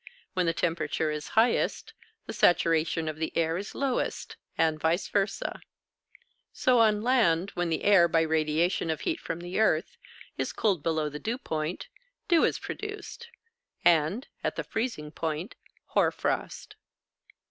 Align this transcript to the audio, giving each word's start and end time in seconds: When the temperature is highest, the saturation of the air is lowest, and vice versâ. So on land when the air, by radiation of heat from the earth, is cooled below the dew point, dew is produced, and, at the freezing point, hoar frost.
When 0.33 0.47
the 0.47 0.51
temperature 0.53 1.11
is 1.11 1.27
highest, 1.37 1.93
the 2.25 2.33
saturation 2.33 3.07
of 3.07 3.17
the 3.17 3.31
air 3.37 3.55
is 3.55 3.75
lowest, 3.75 4.35
and 4.57 4.79
vice 4.79 5.07
versâ. 5.07 5.59
So 6.51 6.79
on 6.79 7.03
land 7.03 7.51
when 7.51 7.69
the 7.69 7.83
air, 7.83 8.07
by 8.07 8.21
radiation 8.21 8.89
of 8.89 9.01
heat 9.01 9.19
from 9.19 9.41
the 9.41 9.59
earth, 9.59 9.97
is 10.39 10.53
cooled 10.53 10.81
below 10.81 11.07
the 11.07 11.19
dew 11.19 11.37
point, 11.37 11.87
dew 12.27 12.43
is 12.45 12.57
produced, 12.57 13.27
and, 13.85 14.27
at 14.43 14.55
the 14.55 14.63
freezing 14.63 15.11
point, 15.11 15.53
hoar 15.89 16.09
frost. 16.09 16.75